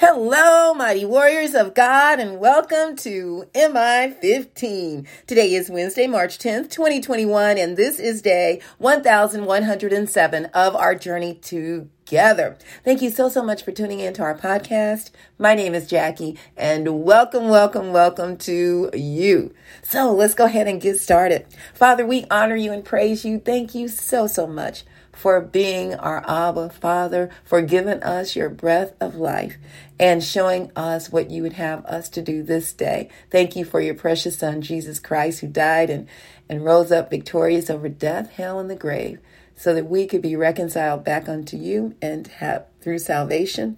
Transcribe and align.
Hello, 0.00 0.74
mighty 0.74 1.04
warriors 1.04 1.56
of 1.56 1.74
God, 1.74 2.20
and 2.20 2.38
welcome 2.38 2.94
to 2.98 3.46
MI 3.52 4.14
15. 4.20 5.08
Today 5.26 5.52
is 5.54 5.68
Wednesday, 5.68 6.06
March 6.06 6.38
10th, 6.38 6.70
2021, 6.70 7.58
and 7.58 7.76
this 7.76 7.98
is 7.98 8.22
day 8.22 8.62
1107 8.78 10.44
of 10.54 10.76
our 10.76 10.94
journey 10.94 11.34
together. 11.34 12.56
Thank 12.84 13.02
you 13.02 13.10
so, 13.10 13.28
so 13.28 13.42
much 13.42 13.64
for 13.64 13.72
tuning 13.72 13.98
in 13.98 14.14
to 14.14 14.22
our 14.22 14.38
podcast. 14.38 15.10
My 15.36 15.56
name 15.56 15.74
is 15.74 15.88
Jackie, 15.88 16.38
and 16.56 17.02
welcome, 17.02 17.48
welcome, 17.48 17.92
welcome 17.92 18.36
to 18.36 18.90
you. 18.94 19.52
So 19.82 20.12
let's 20.12 20.34
go 20.34 20.44
ahead 20.44 20.68
and 20.68 20.80
get 20.80 21.00
started. 21.00 21.44
Father, 21.74 22.06
we 22.06 22.24
honor 22.30 22.54
you 22.54 22.70
and 22.70 22.84
praise 22.84 23.24
you. 23.24 23.40
Thank 23.40 23.74
you 23.74 23.88
so, 23.88 24.28
so 24.28 24.46
much 24.46 24.84
for 25.18 25.40
being 25.40 25.94
our 25.96 26.22
Abba 26.28 26.70
Father, 26.70 27.28
for 27.44 27.60
giving 27.60 28.00
us 28.04 28.36
your 28.36 28.48
breath 28.48 28.94
of 29.00 29.16
life 29.16 29.56
and 29.98 30.22
showing 30.22 30.70
us 30.76 31.10
what 31.10 31.28
you 31.28 31.42
would 31.42 31.54
have 31.54 31.84
us 31.86 32.08
to 32.10 32.22
do 32.22 32.44
this 32.44 32.72
day. 32.72 33.08
Thank 33.28 33.56
you 33.56 33.64
for 33.64 33.80
your 33.80 33.96
precious 33.96 34.38
Son, 34.38 34.62
Jesus 34.62 35.00
Christ, 35.00 35.40
who 35.40 35.48
died 35.48 35.90
and, 35.90 36.06
and 36.48 36.64
rose 36.64 36.92
up 36.92 37.10
victorious 37.10 37.68
over 37.68 37.88
death, 37.88 38.30
hell, 38.30 38.60
and 38.60 38.70
the 38.70 38.76
grave, 38.76 39.18
so 39.56 39.74
that 39.74 39.88
we 39.88 40.06
could 40.06 40.22
be 40.22 40.36
reconciled 40.36 41.02
back 41.02 41.28
unto 41.28 41.56
you 41.56 41.96
and 42.00 42.28
have 42.28 42.66
through 42.80 43.00
salvation. 43.00 43.76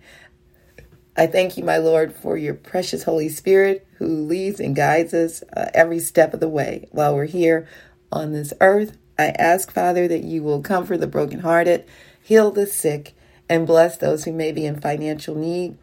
I 1.16 1.26
thank 1.26 1.56
you, 1.56 1.64
my 1.64 1.78
Lord, 1.78 2.14
for 2.14 2.36
your 2.36 2.54
precious 2.54 3.04
Holy 3.04 3.30
Spirit 3.30 3.86
who 3.94 4.26
leads 4.26 4.60
and 4.60 4.76
guides 4.76 5.14
us 5.14 5.42
uh, 5.56 5.70
every 5.72 6.00
step 6.00 6.34
of 6.34 6.40
the 6.40 6.50
way 6.50 6.86
while 6.90 7.14
we're 7.14 7.24
here 7.24 7.66
on 8.12 8.32
this 8.32 8.52
earth 8.60 8.98
I 9.20 9.34
ask, 9.38 9.70
Father, 9.70 10.08
that 10.08 10.24
you 10.24 10.42
will 10.42 10.62
comfort 10.62 10.96
the 10.98 11.06
brokenhearted, 11.06 11.84
heal 12.22 12.50
the 12.50 12.66
sick, 12.66 13.14
and 13.50 13.66
bless 13.66 13.98
those 13.98 14.24
who 14.24 14.32
may 14.32 14.50
be 14.50 14.64
in 14.64 14.80
financial 14.80 15.34
need. 15.34 15.76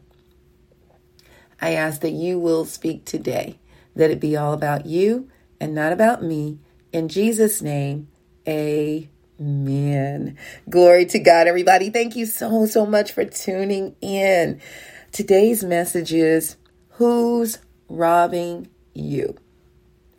I 1.61 1.73
ask 1.73 2.01
that 2.01 2.13
you 2.13 2.39
will 2.39 2.65
speak 2.65 3.05
today, 3.05 3.59
that 3.95 4.09
it 4.09 4.19
be 4.19 4.35
all 4.35 4.53
about 4.53 4.87
you 4.87 5.29
and 5.59 5.75
not 5.75 5.93
about 5.93 6.23
me. 6.23 6.57
In 6.91 7.09
Jesus' 7.09 7.61
name, 7.61 8.07
amen. 8.47 10.35
Glory 10.67 11.05
to 11.05 11.19
God, 11.19 11.45
everybody. 11.45 11.91
Thank 11.91 12.15
you 12.15 12.25
so, 12.25 12.65
so 12.65 12.87
much 12.87 13.11
for 13.11 13.23
tuning 13.23 13.95
in. 14.01 14.59
Today's 15.11 15.63
message 15.63 16.11
is 16.11 16.57
Who's 16.93 17.59
robbing 17.87 18.69
you? 18.95 19.35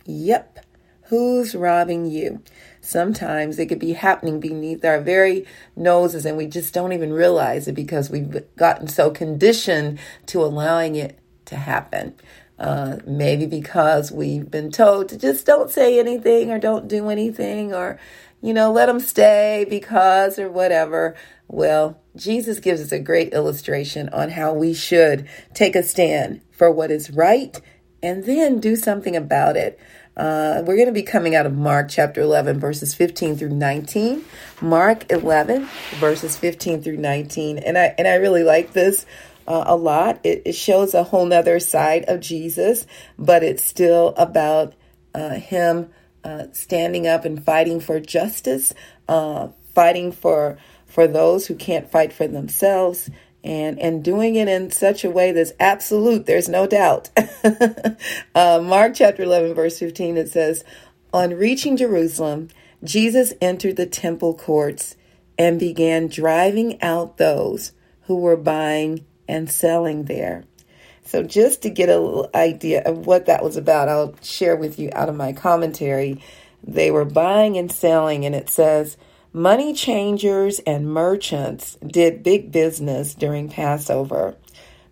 Yep. 0.06 0.66
Who's 1.08 1.56
robbing 1.56 2.06
you? 2.06 2.42
Sometimes 2.88 3.58
it 3.58 3.66
could 3.66 3.78
be 3.78 3.92
happening 3.92 4.40
beneath 4.40 4.82
our 4.82 4.98
very 4.98 5.44
noses 5.76 6.24
and 6.24 6.38
we 6.38 6.46
just 6.46 6.72
don't 6.72 6.94
even 6.94 7.12
realize 7.12 7.68
it 7.68 7.74
because 7.74 8.08
we've 8.08 8.42
gotten 8.56 8.88
so 8.88 9.10
conditioned 9.10 9.98
to 10.24 10.42
allowing 10.42 10.96
it 10.96 11.18
to 11.44 11.56
happen. 11.56 12.14
Uh, 12.58 12.96
maybe 13.06 13.44
because 13.44 14.10
we've 14.10 14.50
been 14.50 14.70
told 14.70 15.10
to 15.10 15.18
just 15.18 15.44
don't 15.44 15.70
say 15.70 16.00
anything 16.00 16.50
or 16.50 16.58
don't 16.58 16.88
do 16.88 17.10
anything 17.10 17.74
or, 17.74 18.00
you 18.40 18.54
know, 18.54 18.72
let 18.72 18.86
them 18.86 19.00
stay 19.00 19.66
because 19.68 20.38
or 20.38 20.48
whatever. 20.48 21.14
Well, 21.46 22.00
Jesus 22.16 22.58
gives 22.58 22.80
us 22.80 22.90
a 22.90 22.98
great 22.98 23.34
illustration 23.34 24.08
on 24.14 24.30
how 24.30 24.54
we 24.54 24.72
should 24.72 25.28
take 25.52 25.76
a 25.76 25.82
stand 25.82 26.40
for 26.52 26.70
what 26.70 26.90
is 26.90 27.10
right 27.10 27.60
and 28.02 28.24
then 28.24 28.60
do 28.60 28.76
something 28.76 29.14
about 29.14 29.58
it. 29.58 29.78
Uh, 30.18 30.62
we're 30.66 30.74
going 30.74 30.86
to 30.86 30.92
be 30.92 31.02
coming 31.02 31.36
out 31.36 31.46
of 31.46 31.56
Mark 31.56 31.88
chapter 31.88 32.20
11, 32.20 32.58
verses 32.58 32.92
15 32.92 33.36
through 33.36 33.50
19. 33.50 34.24
Mark 34.60 35.10
11, 35.12 35.68
verses 36.00 36.36
15 36.36 36.82
through 36.82 36.96
19. 36.96 37.58
And 37.58 37.78
I, 37.78 37.94
and 37.96 38.08
I 38.08 38.16
really 38.16 38.42
like 38.42 38.72
this 38.72 39.06
uh, 39.46 39.64
a 39.66 39.76
lot. 39.76 40.18
It, 40.24 40.42
it, 40.44 40.54
shows 40.54 40.92
a 40.92 41.04
whole 41.04 41.24
nother 41.24 41.60
side 41.60 42.04
of 42.08 42.18
Jesus, 42.18 42.84
but 43.16 43.44
it's 43.44 43.62
still 43.62 44.12
about 44.16 44.74
uh, 45.14 45.34
him 45.34 45.90
uh, 46.24 46.46
standing 46.52 47.06
up 47.06 47.24
and 47.24 47.42
fighting 47.42 47.78
for 47.78 48.00
justice, 48.00 48.74
uh, 49.08 49.48
fighting 49.72 50.10
for, 50.10 50.58
for 50.86 51.06
those 51.06 51.46
who 51.46 51.54
can't 51.54 51.92
fight 51.92 52.12
for 52.12 52.26
themselves 52.26 53.08
and 53.44 53.78
and 53.78 54.04
doing 54.04 54.36
it 54.36 54.48
in 54.48 54.70
such 54.70 55.04
a 55.04 55.10
way 55.10 55.32
that's 55.32 55.52
absolute 55.60 56.26
there's 56.26 56.48
no 56.48 56.66
doubt. 56.66 57.10
Uh, 58.34 58.60
mark 58.62 58.94
chapter 58.94 59.22
11 59.24 59.54
verse 59.54 59.78
15 59.78 60.16
it 60.16 60.28
says 60.28 60.62
on 61.12 61.34
reaching 61.34 61.76
jerusalem 61.76 62.48
jesus 62.84 63.32
entered 63.40 63.74
the 63.76 63.86
temple 63.86 64.32
courts 64.34 64.94
and 65.38 65.58
began 65.58 66.08
driving 66.08 66.80
out 66.82 67.16
those 67.16 67.72
who 68.02 68.16
were 68.16 68.36
buying 68.36 69.04
and 69.28 69.50
selling 69.50 70.04
there. 70.04 70.44
So 71.04 71.22
just 71.22 71.62
to 71.62 71.70
get 71.70 71.88
a 71.88 71.98
little 71.98 72.28
idea 72.34 72.82
of 72.82 73.06
what 73.06 73.26
that 73.26 73.44
was 73.44 73.56
about 73.56 73.88
i'll 73.88 74.14
share 74.22 74.56
with 74.56 74.78
you 74.78 74.90
out 74.92 75.08
of 75.08 75.14
my 75.14 75.32
commentary. 75.32 76.20
They 76.64 76.90
were 76.90 77.04
buying 77.04 77.56
and 77.56 77.70
selling 77.70 78.26
and 78.26 78.34
it 78.34 78.50
says 78.50 78.96
Money 79.32 79.74
changers 79.74 80.58
and 80.60 80.90
merchants 80.90 81.76
did 81.86 82.22
big 82.22 82.50
business 82.50 83.14
during 83.14 83.50
Passover. 83.50 84.34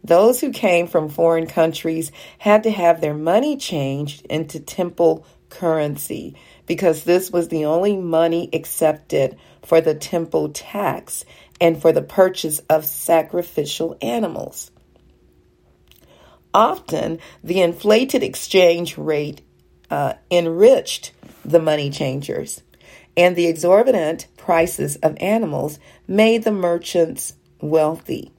Those 0.04 0.42
who 0.42 0.52
came 0.52 0.86
from 0.88 1.08
foreign 1.08 1.46
countries 1.46 2.12
had 2.38 2.62
to 2.64 2.70
have 2.70 3.00
their 3.00 3.14
money 3.14 3.56
changed 3.56 4.26
into 4.26 4.60
temple 4.60 5.24
currency 5.48 6.36
because 6.66 7.04
this 7.04 7.30
was 7.30 7.48
the 7.48 7.64
only 7.64 7.96
money 7.96 8.50
accepted 8.52 9.38
for 9.64 9.80
the 9.80 9.94
temple 9.94 10.50
tax 10.50 11.24
and 11.58 11.80
for 11.80 11.92
the 11.92 12.02
purchase 12.02 12.58
of 12.68 12.84
sacrificial 12.84 13.96
animals. 14.02 14.70
Often, 16.52 17.20
the 17.42 17.62
inflated 17.62 18.22
exchange 18.22 18.98
rate 18.98 19.40
uh, 19.90 20.12
enriched 20.30 21.12
the 21.42 21.60
money 21.60 21.88
changers 21.88 22.62
and 23.16 23.34
the 23.34 23.46
exorbitant 23.46 24.26
prices 24.36 24.96
of 24.96 25.16
animals 25.20 25.78
made 26.06 26.44
the 26.44 26.52
merchants 26.52 27.34
wealthy. 27.60 28.32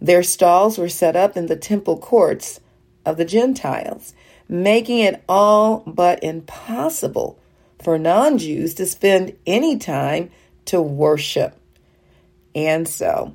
Their 0.00 0.22
stalls 0.22 0.78
were 0.78 0.88
set 0.88 1.16
up 1.16 1.36
in 1.36 1.46
the 1.46 1.56
temple 1.56 1.98
courts 1.98 2.60
of 3.04 3.16
the 3.16 3.24
Gentiles, 3.24 4.14
making 4.48 5.00
it 5.00 5.22
all 5.28 5.82
but 5.86 6.22
impossible 6.22 7.38
for 7.82 7.98
non 7.98 8.38
Jews 8.38 8.74
to 8.74 8.86
spend 8.86 9.36
any 9.46 9.76
time 9.76 10.30
to 10.66 10.80
worship. 10.80 11.54
And 12.54 12.88
so, 12.88 13.34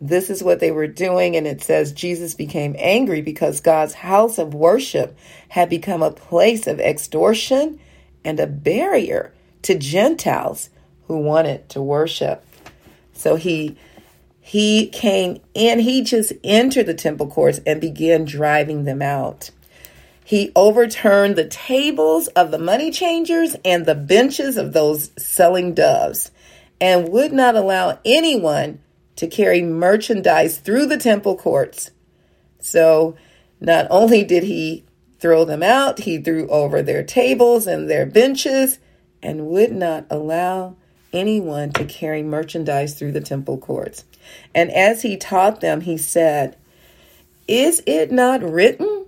this 0.00 0.30
is 0.30 0.42
what 0.42 0.60
they 0.60 0.70
were 0.70 0.86
doing, 0.86 1.36
and 1.36 1.46
it 1.46 1.62
says 1.62 1.92
Jesus 1.92 2.34
became 2.34 2.74
angry 2.78 3.22
because 3.22 3.60
God's 3.60 3.94
house 3.94 4.38
of 4.38 4.54
worship 4.54 5.16
had 5.48 5.68
become 5.68 6.02
a 6.02 6.10
place 6.10 6.66
of 6.66 6.80
extortion 6.80 7.78
and 8.24 8.40
a 8.40 8.46
barrier 8.46 9.32
to 9.62 9.76
Gentiles 9.76 10.70
who 11.06 11.18
wanted 11.18 11.68
to 11.70 11.82
worship. 11.82 12.44
So 13.12 13.36
he 13.36 13.76
he 14.40 14.88
came 14.88 15.40
in, 15.54 15.78
he 15.78 16.02
just 16.02 16.32
entered 16.42 16.86
the 16.86 16.94
temple 16.94 17.28
courts 17.28 17.60
and 17.64 17.80
began 17.80 18.24
driving 18.24 18.84
them 18.84 19.00
out. 19.00 19.50
He 20.24 20.50
overturned 20.56 21.36
the 21.36 21.46
tables 21.46 22.26
of 22.28 22.50
the 22.50 22.58
money 22.58 22.90
changers 22.90 23.56
and 23.64 23.86
the 23.86 23.94
benches 23.94 24.56
of 24.56 24.72
those 24.72 25.10
selling 25.16 25.74
doves 25.74 26.30
and 26.80 27.08
would 27.10 27.32
not 27.32 27.54
allow 27.54 27.98
anyone 28.04 28.80
to 29.16 29.26
carry 29.28 29.62
merchandise 29.62 30.58
through 30.58 30.86
the 30.86 30.96
temple 30.96 31.36
courts. 31.36 31.90
So 32.60 33.16
not 33.60 33.86
only 33.90 34.24
did 34.24 34.42
he 34.42 34.84
throw 35.20 35.44
them 35.44 35.62
out, 35.62 36.00
he 36.00 36.18
threw 36.18 36.48
over 36.48 36.82
their 36.82 37.04
tables 37.04 37.66
and 37.68 37.88
their 37.88 38.06
benches 38.06 38.78
and 39.22 39.46
would 39.46 39.72
not 39.72 40.06
allow 40.10 40.76
anyone 41.12 41.72
to 41.72 41.84
carry 41.84 42.22
merchandise 42.22 42.94
through 42.94 43.12
the 43.12 43.20
temple 43.20 43.58
courts. 43.58 44.04
And 44.54 44.70
as 44.70 45.02
he 45.02 45.16
taught 45.16 45.60
them, 45.60 45.82
he 45.82 45.96
said, 45.96 46.56
Is 47.46 47.82
it 47.86 48.10
not 48.10 48.42
written, 48.42 49.06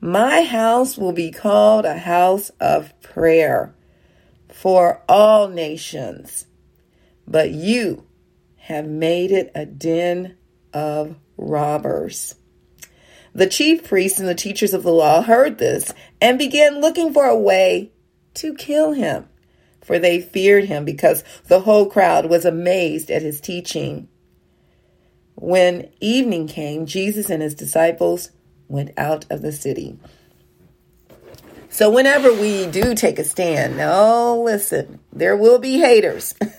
My 0.00 0.42
house 0.42 0.96
will 0.96 1.12
be 1.12 1.30
called 1.30 1.84
a 1.84 1.98
house 1.98 2.50
of 2.60 2.92
prayer 3.00 3.74
for 4.52 5.02
all 5.08 5.48
nations, 5.48 6.46
but 7.26 7.50
you 7.50 8.04
have 8.56 8.86
made 8.86 9.30
it 9.30 9.50
a 9.54 9.64
den 9.66 10.36
of 10.72 11.16
robbers. 11.36 12.34
The 13.34 13.46
chief 13.46 13.84
priests 13.84 14.18
and 14.18 14.28
the 14.28 14.34
teachers 14.34 14.72
of 14.72 14.82
the 14.82 14.92
law 14.92 15.22
heard 15.22 15.58
this 15.58 15.92
and 16.20 16.38
began 16.38 16.80
looking 16.80 17.12
for 17.12 17.26
a 17.26 17.38
way 17.38 17.92
to 18.34 18.54
kill 18.54 18.92
him 18.92 19.28
for 19.86 19.98
they 19.98 20.20
feared 20.20 20.64
him 20.64 20.84
because 20.84 21.22
the 21.46 21.60
whole 21.60 21.86
crowd 21.86 22.26
was 22.26 22.44
amazed 22.44 23.10
at 23.10 23.22
his 23.22 23.40
teaching. 23.40 24.08
When 25.36 25.88
evening 26.00 26.48
came, 26.48 26.86
Jesus 26.86 27.30
and 27.30 27.42
his 27.42 27.54
disciples 27.54 28.30
went 28.68 28.90
out 28.96 29.24
of 29.30 29.42
the 29.42 29.52
city. 29.52 29.98
So, 31.68 31.90
whenever 31.90 32.32
we 32.32 32.66
do 32.66 32.94
take 32.94 33.18
a 33.18 33.24
stand, 33.24 33.76
no, 33.76 34.42
listen, 34.42 34.98
there 35.12 35.36
will 35.36 35.58
be 35.58 35.78
haters. 35.78 36.34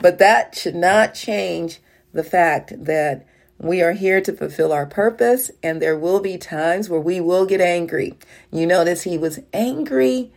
but 0.00 0.18
that 0.18 0.54
should 0.56 0.74
not 0.74 1.14
change 1.14 1.80
the 2.12 2.24
fact 2.24 2.72
that 2.84 3.26
We 3.58 3.80
are 3.80 3.92
here 3.92 4.20
to 4.20 4.34
fulfill 4.34 4.70
our 4.72 4.84
purpose, 4.84 5.50
and 5.62 5.80
there 5.80 5.98
will 5.98 6.20
be 6.20 6.36
times 6.36 6.90
where 6.90 7.00
we 7.00 7.20
will 7.20 7.46
get 7.46 7.60
angry. 7.60 8.14
You 8.52 8.66
notice 8.66 9.02
he 9.02 9.16
was 9.16 9.40
angry, 9.54 10.30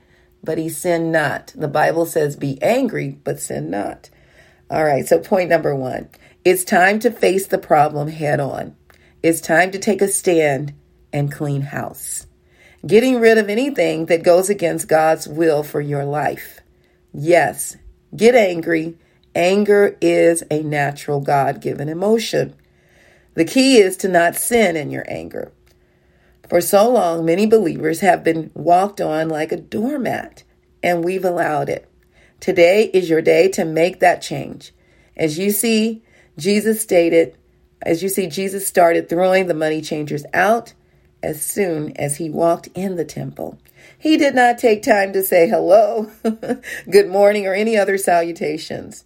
but 0.43 0.57
he 0.57 0.69
sinned 0.69 1.11
not. 1.11 1.53
The 1.55 1.67
Bible 1.67 2.05
says, 2.05 2.35
be 2.35 2.61
angry, 2.61 3.19
but 3.23 3.39
sin 3.39 3.69
not. 3.69 4.09
All 4.69 4.83
right, 4.83 5.07
so 5.07 5.19
point 5.19 5.49
number 5.49 5.75
one 5.75 6.09
it's 6.45 6.63
time 6.63 6.99
to 6.99 7.11
face 7.11 7.47
the 7.47 7.57
problem 7.57 8.07
head 8.07 8.39
on. 8.39 8.75
It's 9.21 9.41
time 9.41 9.71
to 9.71 9.79
take 9.79 10.01
a 10.01 10.07
stand 10.07 10.73
and 11.11 11.31
clean 11.31 11.61
house. 11.61 12.27
Getting 12.85 13.19
rid 13.19 13.37
of 13.37 13.49
anything 13.49 14.05
that 14.05 14.23
goes 14.23 14.49
against 14.49 14.87
God's 14.87 15.27
will 15.27 15.63
for 15.63 15.81
your 15.81 16.05
life. 16.05 16.61
Yes, 17.13 17.75
get 18.15 18.35
angry. 18.35 18.97
Anger 19.35 19.97
is 19.99 20.43
a 20.49 20.63
natural 20.63 21.19
God 21.19 21.61
given 21.61 21.89
emotion. 21.89 22.55
The 23.33 23.45
key 23.45 23.77
is 23.77 23.97
to 23.97 24.07
not 24.07 24.35
sin 24.35 24.77
in 24.77 24.91
your 24.91 25.05
anger. 25.07 25.51
For 26.49 26.61
so 26.61 26.89
long, 26.89 27.25
many 27.25 27.45
believers 27.45 27.99
have 27.99 28.23
been 28.23 28.49
walked 28.55 28.99
on 28.99 29.29
like 29.29 29.51
a 29.51 29.57
doormat, 29.57 30.43
and 30.81 31.03
we've 31.03 31.23
allowed 31.23 31.69
it. 31.69 31.87
Today 32.39 32.85
is 32.91 33.07
your 33.07 33.21
day 33.21 33.49
to 33.49 33.63
make 33.63 33.99
that 33.99 34.23
change. 34.23 34.73
As 35.15 35.37
you 35.37 35.51
see, 35.51 36.01
Jesus 36.39 36.81
stated, 36.81 37.37
as 37.83 38.01
you 38.01 38.09
see, 38.09 38.25
Jesus 38.25 38.65
started 38.65 39.07
throwing 39.07 39.45
the 39.45 39.53
money 39.53 39.79
changers 39.79 40.25
out 40.33 40.73
as 41.21 41.39
soon 41.39 41.95
as 41.97 42.17
he 42.17 42.31
walked 42.31 42.67
in 42.73 42.95
the 42.95 43.05
temple. 43.05 43.59
He 43.99 44.17
did 44.17 44.33
not 44.33 44.57
take 44.57 44.81
time 44.81 45.13
to 45.13 45.21
say 45.21 45.47
hello, 45.47 46.11
good 46.89 47.09
morning, 47.09 47.45
or 47.45 47.53
any 47.53 47.77
other 47.77 47.97
salutations. 47.97 49.05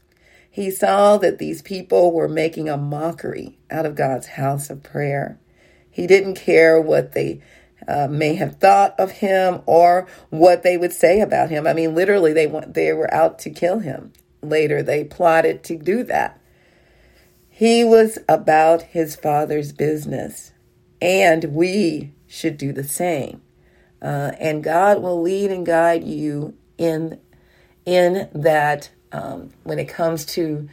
He 0.49 0.71
saw 0.71 1.17
that 1.17 1.39
these 1.39 1.61
people 1.61 2.13
were 2.13 2.29
making 2.29 2.69
a 2.69 2.77
mockery 2.77 3.57
out 3.69 3.85
of 3.85 3.95
God's 3.95 4.27
house 4.27 4.69
of 4.69 4.83
prayer. 4.83 5.39
He 5.93 6.07
didn't 6.07 6.33
care 6.33 6.81
what 6.81 7.11
they 7.11 7.39
uh, 7.87 8.07
may 8.09 8.33
have 8.33 8.55
thought 8.55 8.99
of 8.99 9.11
him 9.11 9.61
or 9.67 10.07
what 10.31 10.63
they 10.63 10.75
would 10.75 10.91
say 10.91 11.21
about 11.21 11.51
him. 11.51 11.67
I 11.67 11.73
mean, 11.73 11.93
literally, 11.93 12.33
they 12.33 12.47
went, 12.47 12.73
they 12.73 12.91
were 12.93 13.13
out 13.13 13.37
to 13.39 13.51
kill 13.51 13.79
him. 13.79 14.11
Later, 14.41 14.81
they 14.81 15.03
plotted 15.03 15.63
to 15.65 15.77
do 15.77 16.03
that. 16.05 16.41
He 17.47 17.83
was 17.83 18.17
about 18.27 18.81
his 18.81 19.15
father's 19.15 19.71
business, 19.71 20.51
and 20.99 21.45
we 21.53 22.13
should 22.25 22.57
do 22.57 22.73
the 22.73 22.83
same. 22.83 23.43
Uh, 24.01 24.31
and 24.39 24.63
God 24.63 25.01
will 25.01 25.21
lead 25.21 25.51
and 25.51 25.65
guide 25.65 26.03
you 26.03 26.55
in 26.77 27.19
in 27.85 28.29
that 28.33 28.89
um, 29.11 29.51
when 29.63 29.77
it 29.77 29.87
comes 29.87 30.25
to 30.25 30.67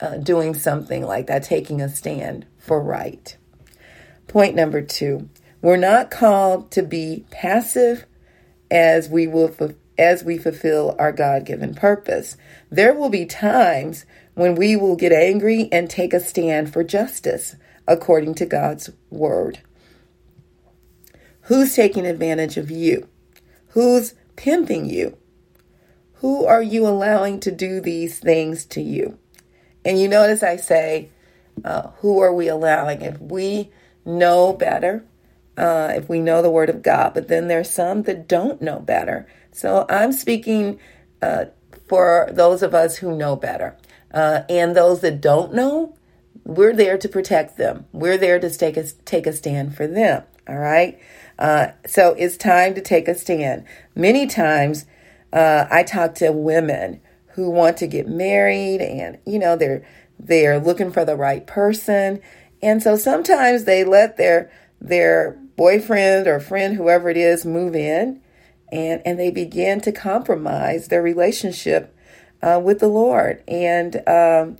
uh, 0.00 0.16
doing 0.16 0.54
something 0.54 1.04
like 1.04 1.28
that, 1.28 1.44
taking 1.44 1.80
a 1.80 1.88
stand 1.88 2.46
for 2.58 2.82
right. 2.82 3.36
Point 4.36 4.54
number 4.54 4.82
two: 4.82 5.30
We're 5.62 5.78
not 5.78 6.10
called 6.10 6.70
to 6.72 6.82
be 6.82 7.24
passive 7.30 8.04
as 8.70 9.08
we 9.08 9.26
will 9.26 9.50
as 9.96 10.24
we 10.24 10.36
fulfill 10.36 10.94
our 10.98 11.10
God-given 11.10 11.74
purpose. 11.74 12.36
There 12.68 12.92
will 12.92 13.08
be 13.08 13.24
times 13.24 14.04
when 14.34 14.54
we 14.54 14.76
will 14.76 14.94
get 14.94 15.10
angry 15.10 15.70
and 15.72 15.88
take 15.88 16.12
a 16.12 16.20
stand 16.20 16.70
for 16.70 16.84
justice 16.84 17.56
according 17.88 18.34
to 18.34 18.44
God's 18.44 18.90
word. 19.08 19.60
Who's 21.44 21.74
taking 21.74 22.04
advantage 22.04 22.58
of 22.58 22.70
you? 22.70 23.08
Who's 23.68 24.12
pimping 24.36 24.84
you? 24.84 25.16
Who 26.16 26.44
are 26.44 26.62
you 26.62 26.86
allowing 26.86 27.40
to 27.40 27.50
do 27.50 27.80
these 27.80 28.18
things 28.18 28.66
to 28.66 28.82
you? 28.82 29.18
And 29.82 29.98
you 29.98 30.08
notice 30.08 30.42
I 30.42 30.56
say, 30.56 31.08
uh, 31.64 31.88
who 32.00 32.18
are 32.18 32.34
we 32.34 32.48
allowing? 32.48 33.00
If 33.00 33.18
we 33.18 33.70
know 34.06 34.52
better, 34.52 35.04
uh, 35.56 35.92
if 35.94 36.08
we 36.08 36.20
know 36.20 36.42
the 36.42 36.50
Word 36.50 36.70
of 36.70 36.82
God, 36.82 37.12
but 37.14 37.28
then 37.28 37.48
there's 37.48 37.70
some 37.70 38.02
that 38.02 38.28
don't 38.28 38.62
know 38.62 38.78
better. 38.78 39.26
So 39.52 39.86
I'm 39.88 40.12
speaking 40.12 40.78
uh, 41.20 41.46
for 41.88 42.28
those 42.32 42.62
of 42.62 42.74
us 42.74 42.96
who 42.96 43.16
know 43.16 43.36
better. 43.36 43.76
Uh, 44.12 44.42
and 44.48 44.74
those 44.74 45.00
that 45.00 45.20
don't 45.20 45.52
know, 45.52 45.96
we're 46.44 46.74
there 46.74 46.96
to 46.98 47.08
protect 47.08 47.56
them. 47.56 47.86
We're 47.92 48.18
there 48.18 48.38
to 48.38 48.50
take 48.50 48.76
a, 48.76 48.84
take 49.04 49.26
a 49.26 49.32
stand 49.32 49.76
for 49.76 49.86
them. 49.86 50.22
All 50.48 50.58
right. 50.58 50.98
Uh, 51.38 51.68
so 51.86 52.14
it's 52.18 52.36
time 52.36 52.74
to 52.74 52.80
take 52.80 53.08
a 53.08 53.14
stand. 53.14 53.64
Many 53.94 54.26
times 54.26 54.86
uh, 55.32 55.66
I 55.70 55.82
talk 55.82 56.14
to 56.16 56.30
women 56.30 57.00
who 57.34 57.50
want 57.50 57.76
to 57.78 57.86
get 57.86 58.08
married 58.08 58.80
and, 58.80 59.18
you 59.26 59.38
know, 59.38 59.56
they're, 59.56 59.84
they're 60.18 60.58
looking 60.58 60.92
for 60.92 61.04
the 61.04 61.16
right 61.16 61.46
person. 61.46 62.20
And 62.66 62.82
so 62.82 62.96
sometimes 62.96 63.62
they 63.62 63.84
let 63.84 64.16
their, 64.16 64.50
their 64.80 65.38
boyfriend 65.56 66.26
or 66.26 66.40
friend, 66.40 66.74
whoever 66.74 67.08
it 67.08 67.16
is, 67.16 67.46
move 67.46 67.76
in 67.76 68.20
and, 68.72 69.00
and 69.06 69.20
they 69.20 69.30
begin 69.30 69.80
to 69.82 69.92
compromise 69.92 70.88
their 70.88 71.00
relationship 71.00 71.96
uh, 72.42 72.60
with 72.60 72.80
the 72.80 72.88
Lord. 72.88 73.44
And 73.46 74.02
um, 74.08 74.56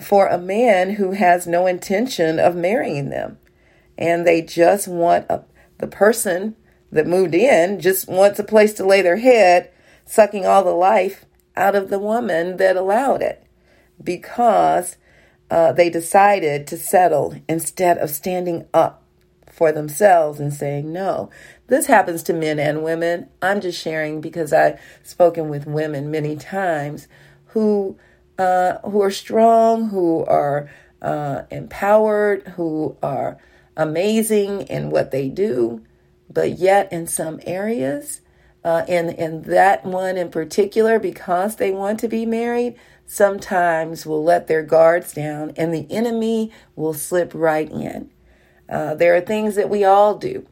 for 0.00 0.28
a 0.28 0.38
man 0.38 0.94
who 0.94 1.12
has 1.12 1.46
no 1.46 1.66
intention 1.66 2.38
of 2.38 2.56
marrying 2.56 3.10
them, 3.10 3.36
and 3.98 4.26
they 4.26 4.40
just 4.40 4.88
want 4.88 5.26
a, 5.28 5.42
the 5.76 5.86
person 5.86 6.56
that 6.90 7.06
moved 7.06 7.34
in 7.34 7.80
just 7.80 8.08
wants 8.08 8.38
a 8.38 8.44
place 8.44 8.72
to 8.74 8.86
lay 8.86 9.02
their 9.02 9.18
head, 9.18 9.70
sucking 10.06 10.46
all 10.46 10.64
the 10.64 10.70
life 10.70 11.26
out 11.54 11.74
of 11.74 11.90
the 11.90 11.98
woman 11.98 12.56
that 12.56 12.78
allowed 12.78 13.20
it 13.20 13.46
because 14.02 14.96
uh, 15.52 15.70
they 15.70 15.90
decided 15.90 16.66
to 16.66 16.78
settle 16.78 17.34
instead 17.46 17.98
of 17.98 18.08
standing 18.08 18.66
up 18.72 19.02
for 19.50 19.70
themselves 19.70 20.40
and 20.40 20.50
saying 20.50 20.90
no. 20.90 21.28
This 21.66 21.84
happens 21.84 22.22
to 22.22 22.32
men 22.32 22.58
and 22.58 22.82
women. 22.82 23.28
I'm 23.42 23.60
just 23.60 23.78
sharing 23.78 24.22
because 24.22 24.54
I've 24.54 24.80
spoken 25.02 25.50
with 25.50 25.66
women 25.66 26.10
many 26.10 26.36
times 26.36 27.06
who 27.48 27.98
uh, 28.38 28.78
who 28.78 29.02
are 29.02 29.10
strong, 29.10 29.90
who 29.90 30.24
are 30.24 30.70
uh, 31.02 31.42
empowered, 31.50 32.48
who 32.56 32.96
are 33.02 33.36
amazing 33.76 34.62
in 34.62 34.88
what 34.88 35.10
they 35.10 35.28
do, 35.28 35.84
but 36.30 36.58
yet 36.58 36.90
in 36.90 37.06
some 37.06 37.40
areas, 37.44 38.21
uh, 38.64 38.84
in 38.88 39.10
in 39.10 39.42
that 39.42 39.84
one 39.84 40.16
in 40.16 40.30
particular, 40.30 40.98
because 40.98 41.56
they 41.56 41.70
want 41.72 42.00
to 42.00 42.08
be 42.08 42.24
married, 42.26 42.76
sometimes 43.06 44.06
will 44.06 44.22
let 44.22 44.46
their 44.46 44.62
guards 44.62 45.12
down, 45.12 45.52
and 45.56 45.72
the 45.72 45.86
enemy 45.90 46.50
will 46.76 46.94
slip 46.94 47.32
right 47.34 47.70
in. 47.70 48.10
Uh, 48.68 48.94
there 48.94 49.14
are 49.14 49.20
things 49.20 49.54
that 49.56 49.68
we 49.68 49.84
all 49.84 50.16
do. 50.16 50.46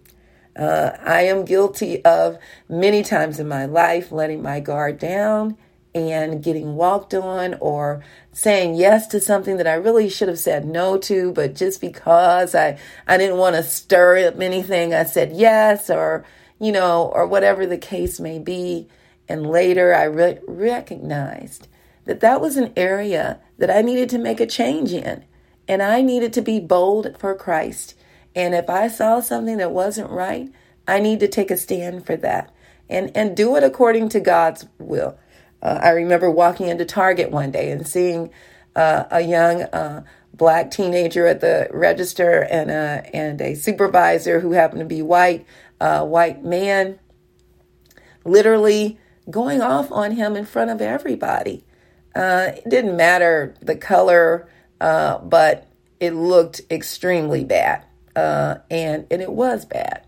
Uh, 0.56 0.90
I 1.02 1.22
am 1.22 1.44
guilty 1.44 2.04
of 2.04 2.36
many 2.68 3.02
times 3.02 3.38
in 3.40 3.48
my 3.48 3.64
life 3.64 4.12
letting 4.12 4.42
my 4.42 4.60
guard 4.60 4.98
down 4.98 5.56
and 5.94 6.42
getting 6.42 6.74
walked 6.74 7.14
on 7.14 7.54
or 7.60 8.04
saying 8.32 8.74
yes 8.74 9.06
to 9.08 9.20
something 9.20 9.56
that 9.56 9.66
I 9.66 9.74
really 9.74 10.08
should 10.08 10.28
have 10.28 10.38
said 10.38 10.64
no 10.64 10.98
to, 10.98 11.32
but 11.32 11.54
just 11.54 11.80
because 11.80 12.54
I, 12.54 12.78
I 13.06 13.16
didn't 13.16 13.38
want 13.38 13.56
to 13.56 13.62
stir 13.62 14.28
up 14.28 14.40
anything, 14.40 14.92
I 14.92 15.04
said 15.04 15.32
yes 15.32 15.88
or, 15.88 16.24
you 16.60 16.70
know, 16.70 17.10
or 17.14 17.26
whatever 17.26 17.66
the 17.66 17.78
case 17.78 18.20
may 18.20 18.38
be. 18.38 18.88
And 19.28 19.46
later 19.46 19.94
I 19.94 20.04
re- 20.04 20.38
recognized 20.46 21.68
that 22.04 22.20
that 22.20 22.40
was 22.40 22.56
an 22.56 22.72
area 22.76 23.40
that 23.58 23.70
I 23.70 23.82
needed 23.82 24.08
to 24.10 24.18
make 24.18 24.40
a 24.40 24.46
change 24.46 24.92
in. 24.92 25.24
And 25.66 25.82
I 25.82 26.02
needed 26.02 26.32
to 26.34 26.42
be 26.42 26.60
bold 26.60 27.16
for 27.18 27.34
Christ. 27.34 27.94
And 28.34 28.54
if 28.54 28.68
I 28.68 28.88
saw 28.88 29.20
something 29.20 29.58
that 29.58 29.72
wasn't 29.72 30.10
right, 30.10 30.50
I 30.86 31.00
need 31.00 31.20
to 31.20 31.28
take 31.28 31.50
a 31.50 31.56
stand 31.56 32.06
for 32.06 32.16
that 32.16 32.52
and, 32.88 33.16
and 33.16 33.36
do 33.36 33.56
it 33.56 33.62
according 33.62 34.08
to 34.10 34.20
God's 34.20 34.66
will. 34.78 35.18
Uh, 35.62 35.78
I 35.82 35.90
remember 35.90 36.30
walking 36.30 36.68
into 36.68 36.84
Target 36.84 37.30
one 37.30 37.50
day 37.50 37.70
and 37.70 37.86
seeing 37.86 38.30
uh, 38.74 39.04
a 39.10 39.20
young 39.20 39.62
uh, 39.62 40.04
black 40.32 40.70
teenager 40.70 41.26
at 41.26 41.40
the 41.40 41.68
register 41.70 42.42
and 42.42 42.70
a, 42.70 43.08
and 43.14 43.40
a 43.40 43.54
supervisor 43.54 44.40
who 44.40 44.52
happened 44.52 44.80
to 44.80 44.86
be 44.86 45.02
white, 45.02 45.44
uh, 45.80 46.04
white 46.04 46.44
man, 46.44 46.98
literally 48.24 48.98
going 49.28 49.60
off 49.60 49.90
on 49.92 50.12
him 50.12 50.36
in 50.36 50.44
front 50.44 50.70
of 50.70 50.80
everybody. 50.80 51.64
Uh, 52.14 52.52
it 52.56 52.68
didn't 52.68 52.96
matter 52.96 53.54
the 53.60 53.76
color, 53.76 54.48
uh, 54.80 55.18
but 55.18 55.68
it 56.00 56.12
looked 56.12 56.60
extremely 56.70 57.44
bad, 57.44 57.84
and 58.16 59.06
and 59.10 59.22
it 59.22 59.32
was 59.32 59.64
bad. 59.64 60.04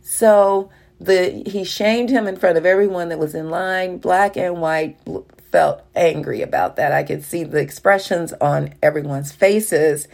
So 0.00 0.70
the 1.00 1.42
he 1.46 1.64
shamed 1.64 2.10
him 2.10 2.26
in 2.28 2.36
front 2.36 2.58
of 2.58 2.64
everyone 2.64 3.08
that 3.08 3.18
was 3.18 3.34
in 3.34 3.50
line, 3.50 3.98
black 3.98 4.36
and 4.36 4.60
white, 4.60 4.98
felt 5.50 5.82
angry 5.94 6.42
about 6.42 6.76
that. 6.76 6.92
I 6.92 7.02
could 7.02 7.24
see 7.24 7.44
the 7.44 7.60
expressions 7.60 8.32
on 8.34 8.74
everyone's 8.82 9.32
faces. 9.32 10.08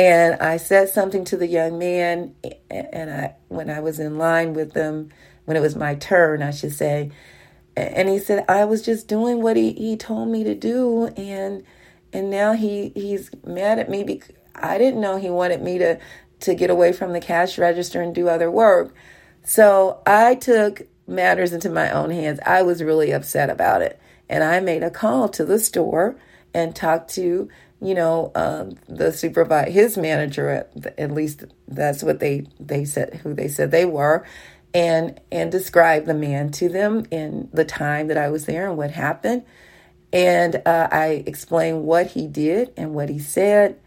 And 0.00 0.40
I 0.40 0.56
said 0.56 0.88
something 0.88 1.26
to 1.26 1.36
the 1.36 1.46
young 1.46 1.78
man, 1.78 2.34
and 2.70 3.10
I, 3.10 3.34
when 3.48 3.68
I 3.68 3.80
was 3.80 4.00
in 4.00 4.16
line 4.16 4.54
with 4.54 4.72
them, 4.72 5.10
when 5.44 5.58
it 5.58 5.60
was 5.60 5.76
my 5.76 5.94
turn, 5.94 6.42
I 6.42 6.52
should 6.52 6.72
say, 6.72 7.10
and 7.76 8.08
he 8.08 8.18
said, 8.18 8.46
I 8.48 8.64
was 8.64 8.80
just 8.80 9.08
doing 9.08 9.42
what 9.42 9.58
he, 9.58 9.74
he 9.74 9.98
told 9.98 10.30
me 10.30 10.42
to 10.44 10.54
do, 10.54 11.08
and 11.18 11.64
and 12.14 12.30
now 12.30 12.54
he 12.54 12.92
he's 12.94 13.30
mad 13.44 13.78
at 13.78 13.90
me. 13.90 14.02
Because 14.02 14.34
I 14.54 14.78
didn't 14.78 15.02
know 15.02 15.18
he 15.18 15.28
wanted 15.28 15.60
me 15.60 15.76
to 15.76 15.98
to 16.40 16.54
get 16.54 16.70
away 16.70 16.94
from 16.94 17.12
the 17.12 17.20
cash 17.20 17.58
register 17.58 18.00
and 18.00 18.14
do 18.14 18.26
other 18.26 18.50
work. 18.50 18.94
So 19.44 20.00
I 20.06 20.34
took 20.34 20.80
matters 21.06 21.52
into 21.52 21.68
my 21.68 21.90
own 21.90 22.08
hands. 22.08 22.40
I 22.46 22.62
was 22.62 22.82
really 22.82 23.10
upset 23.10 23.50
about 23.50 23.82
it. 23.82 24.00
And 24.30 24.42
I 24.44 24.60
made 24.60 24.82
a 24.82 24.90
call 24.90 25.28
to 25.28 25.44
the 25.44 25.58
store 25.58 26.16
and 26.54 26.74
talked 26.74 27.10
to, 27.16 27.50
you 27.80 27.94
know, 27.94 28.30
um, 28.34 28.76
the 28.88 29.12
supervisor, 29.12 29.70
his 29.70 29.96
manager, 29.96 30.48
at, 30.48 30.94
at 30.98 31.10
least 31.10 31.44
that's 31.68 32.02
what 32.02 32.20
they, 32.20 32.46
they 32.58 32.84
said, 32.84 33.20
who 33.22 33.34
they 33.34 33.48
said 33.48 33.70
they 33.70 33.84
were, 33.84 34.24
and, 34.74 35.20
and 35.32 35.50
described 35.50 36.06
the 36.06 36.14
man 36.14 36.50
to 36.52 36.68
them 36.68 37.06
in 37.10 37.48
the 37.52 37.64
time 37.64 38.08
that 38.08 38.18
I 38.18 38.28
was 38.28 38.46
there 38.46 38.68
and 38.68 38.76
what 38.76 38.90
happened. 38.90 39.44
And 40.12 40.62
uh, 40.66 40.88
I 40.90 41.24
explained 41.26 41.84
what 41.84 42.08
he 42.08 42.26
did 42.26 42.72
and 42.76 42.94
what 42.94 43.08
he 43.08 43.18
said. 43.18 43.78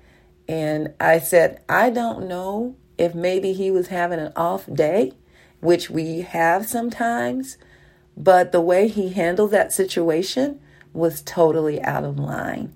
And 0.47 0.93
I 0.99 1.19
said, 1.19 1.61
I 1.69 1.89
don't 1.89 2.27
know 2.27 2.75
if 2.97 3.13
maybe 3.13 3.53
he 3.53 3.71
was 3.71 3.87
having 3.87 4.19
an 4.19 4.33
off 4.35 4.65
day 4.71 5.13
which 5.63 5.89
we 5.89 6.21
have 6.21 6.67
sometimes, 6.67 7.57
but 8.17 8.51
the 8.51 8.61
way 8.61 8.87
he 8.89 9.09
handled 9.09 9.51
that 9.51 9.71
situation 9.71 10.59
was 10.91 11.21
totally 11.21 11.81
out 11.81 12.03
of 12.03 12.19
line. 12.19 12.75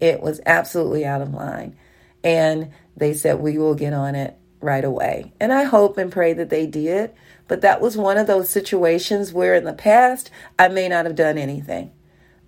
It 0.00 0.20
was 0.20 0.40
absolutely 0.46 1.04
out 1.04 1.22
of 1.22 1.34
line. 1.34 1.76
And 2.22 2.72
they 2.96 3.14
said, 3.14 3.40
We 3.40 3.58
will 3.58 3.74
get 3.74 3.92
on 3.92 4.14
it 4.14 4.36
right 4.60 4.84
away. 4.84 5.32
And 5.40 5.52
I 5.52 5.64
hope 5.64 5.98
and 5.98 6.10
pray 6.10 6.32
that 6.32 6.50
they 6.50 6.66
did. 6.66 7.12
But 7.48 7.60
that 7.60 7.80
was 7.80 7.96
one 7.96 8.16
of 8.16 8.26
those 8.26 8.50
situations 8.50 9.32
where 9.32 9.54
in 9.54 9.64
the 9.64 9.72
past 9.72 10.30
I 10.58 10.68
may 10.68 10.88
not 10.88 11.06
have 11.06 11.14
done 11.14 11.38
anything. 11.38 11.92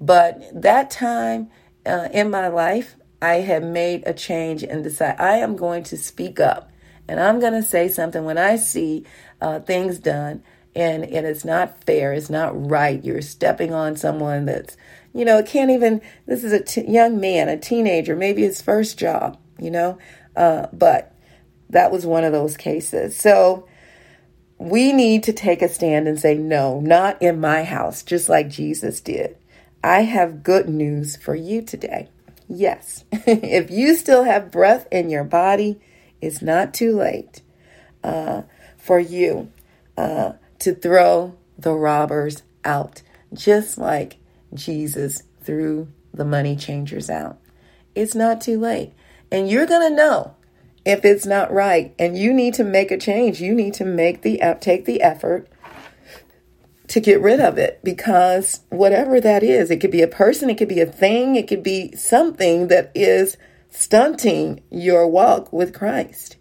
But 0.01 0.43
that 0.61 0.91
time 0.91 1.51
uh, 1.87 2.09
in 2.13 2.31
my 2.31 2.49
life, 2.49 2.97
I 3.21 3.37
have 3.37 3.63
made 3.63 4.05
a 4.07 4.13
change 4.13 4.63
and 4.63 4.83
decided 4.83 5.21
I 5.21 5.39
am 5.39 5.57
going 5.57 5.83
to 5.85 5.97
speak 5.97 6.39
up 6.39 6.71
and 7.09 7.19
I'm 7.19 7.41
going 7.41 7.55
to 7.55 7.63
say 7.63 7.89
something 7.89 8.25
when 8.25 8.39
I 8.39 8.57
see 8.57 9.05
uh, 9.41 9.61
things 9.61 9.99
done 9.99 10.43
and, 10.75 11.05
and 11.05 11.27
it's 11.27 11.45
not 11.45 11.83
fair, 11.85 12.13
it's 12.13 12.31
not 12.31 12.71
right. 12.71 13.05
You're 13.05 13.23
stepping 13.23 13.73
on 13.73 13.97
someone 13.97 14.45
that's, 14.45 14.77
you 15.19 15.25
know, 15.25 15.39
it 15.39 15.47
can't 15.47 15.71
even, 15.71 16.01
this 16.27 16.45
is 16.45 16.53
a 16.53 16.63
t- 16.63 16.89
young 16.89 17.19
man, 17.19 17.49
a 17.49 17.59
teenager, 17.59 18.15
maybe 18.15 18.43
his 18.43 18.63
first 18.63 18.97
job, 18.97 19.37
you 19.59 19.71
know, 19.71 19.99
uh, 20.37 20.69
but 20.73 21.13
that 21.71 21.91
was 21.91 22.07
one 22.07 22.23
of 22.23 22.33
those 22.33 22.57
cases. 22.57 23.17
So 23.17 23.67
we 24.59 24.93
need 24.93 25.25
to 25.25 25.33
take 25.33 25.61
a 25.61 25.69
stand 25.69 26.07
and 26.07 26.21
say, 26.21 26.37
no, 26.37 26.79
not 26.79 27.21
in 27.21 27.41
my 27.41 27.65
house, 27.65 28.05
just 28.05 28.29
like 28.29 28.49
Jesus 28.49 29.01
did. 29.01 29.37
I 29.83 30.03
have 30.03 30.45
good 30.45 30.69
news 30.69 31.17
for 31.17 31.35
you 31.35 31.63
today. 31.63 32.09
Yes, 32.49 33.05
if 33.13 33.73
you 33.73 33.97
still 33.97 34.23
have 34.23 34.53
breath 34.53 34.87
in 34.93 35.11
your 35.11 35.25
body, 35.25 35.81
it's 36.21 36.43
not 36.43 36.73
too 36.73 36.97
late 36.97 37.43
uh, 38.05 38.43
for 38.77 39.01
you 39.01 39.51
uh, 39.97 40.33
to 40.61 40.75
throw 40.75 41.37
the 41.59 41.75
robbers 41.75 42.45
out, 42.65 43.03
just 43.35 43.79
like 43.79 44.18
Jesus 44.55 45.23
threw 45.43 45.89
the 46.13 46.25
money 46.25 46.57
changers 46.57 47.09
out. 47.11 47.39
It's 47.95 48.15
not 48.15 48.41
too 48.41 48.59
late. 48.59 48.93
And 49.31 49.49
you're 49.49 49.67
going 49.67 49.89
to 49.89 49.97
know 49.97 50.35
if 50.85 51.05
it's 51.05 51.27
not 51.27 51.53
right 51.53 51.95
and 51.99 52.17
you 52.17 52.33
need 52.33 52.55
to 52.55 52.65
make 52.65 52.91
a 52.91 52.99
change. 52.99 53.41
You 53.41 53.55
need 53.55 53.75
to 53.75 53.85
make 53.85 54.23
the 54.23 54.41
take 54.61 54.85
the 54.85 55.03
effort 55.03 55.49
to 56.89 57.01
get 57.01 57.21
rid 57.21 57.41
of 57.41 57.59
it 57.59 57.81
because 57.85 58.61
whatever 58.71 59.21
that 59.21 59.43
is, 59.43 59.71
it 59.71 59.81
could 59.81 59.91
be 59.91 60.03
a 60.03 60.09
person, 60.09 60.49
it 60.49 60.57
could 60.57 60.69
be 60.69 60.81
a 60.81 60.87
thing, 60.87 61.37
it 61.37 61.47
could 61.47 61.63
be 61.63 61.95
something 61.95 62.69
that 62.69 62.91
is 62.95 63.37
stunting 63.71 64.63
your 64.71 65.07
walk 65.07 65.53
with 65.53 65.75
Christ. 65.75 66.37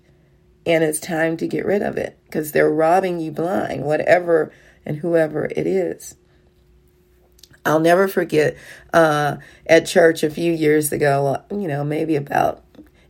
And 0.65 0.83
it's 0.83 0.99
time 0.99 1.37
to 1.37 1.47
get 1.47 1.65
rid 1.65 1.81
of 1.81 1.97
it 1.97 2.17
because 2.25 2.51
they're 2.51 2.69
robbing 2.69 3.19
you 3.19 3.31
blind, 3.31 3.83
whatever 3.83 4.51
and 4.85 4.97
whoever 4.97 5.45
it 5.45 5.67
is. 5.67 6.15
I'll 7.67 7.79
never 7.79 8.07
forget 8.07 8.55
uh, 8.93 9.37
at 9.65 9.85
church 9.85 10.23
a 10.23 10.29
few 10.29 10.53
years 10.53 10.91
ago, 10.91 11.43
you 11.51 11.67
know, 11.67 11.83
maybe 11.83 12.15
about 12.15 12.63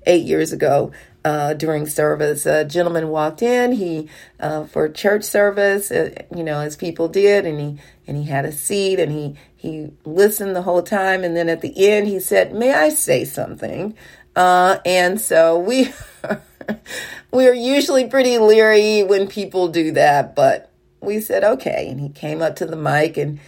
eight 0.06 0.26
years 0.26 0.52
ago, 0.52 0.92
uh, 1.24 1.54
during 1.54 1.86
service. 1.86 2.46
A 2.46 2.66
gentleman 2.66 3.10
walked 3.10 3.42
in. 3.42 3.74
He 3.74 4.10
uh, 4.40 4.64
for 4.66 4.90
church 4.90 5.24
service, 5.24 5.92
uh, 5.92 6.12
you 6.36 6.44
know, 6.44 6.60
as 6.62 6.76
people 6.76 7.08
did, 7.08 7.46
and 7.46 7.60
he 7.60 7.78
and 8.08 8.18
he 8.18 8.24
had 8.24 8.46
a 8.46 8.52
seat, 8.52 9.00
and 9.00 9.12
he 9.12 9.36
he 9.56 9.92
listened 10.06 10.56
the 10.56 10.62
whole 10.62 10.82
time, 10.82 11.24
and 11.24 11.36
then 11.36 11.50
at 11.50 11.62
the 11.62 11.90
end, 11.90 12.08
he 12.08 12.20
said, 12.20 12.54
"May 12.54 12.74
I 12.74 12.90
say 12.90 13.26
something?" 13.26 13.96
Uh, 14.36 14.80
and 14.86 15.20
so 15.20 15.60
we 15.60 15.92
we 17.32 17.48
are 17.48 17.54
usually 17.54 18.08
pretty 18.08 18.38
leery 18.38 19.04
when 19.04 19.28
people 19.28 19.68
do 19.68 19.92
that, 19.92 20.36
but 20.36 20.72
we 21.02 21.20
said 21.20 21.44
okay, 21.44 21.90
and 21.90 22.00
he 22.00 22.10
came 22.10 22.42
up 22.42 22.56
to 22.58 22.66
the 22.66 22.76
mic 22.76 23.18
and 23.18 23.40